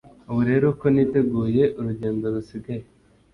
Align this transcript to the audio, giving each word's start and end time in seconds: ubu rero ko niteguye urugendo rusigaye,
ubu 0.29 0.41
rero 0.49 0.67
ko 0.79 0.85
niteguye 0.93 1.63
urugendo 1.79 2.25
rusigaye, 2.33 2.85